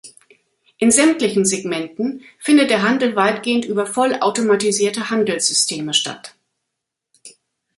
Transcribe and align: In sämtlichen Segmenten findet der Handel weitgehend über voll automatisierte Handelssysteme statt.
In 0.79 0.89
sämtlichen 0.91 1.45
Segmenten 1.45 2.23
findet 2.39 2.71
der 2.71 2.81
Handel 2.81 3.15
weitgehend 3.15 3.65
über 3.65 3.85
voll 3.85 4.15
automatisierte 4.19 5.11
Handelssysteme 5.11 5.93
statt. 5.93 6.33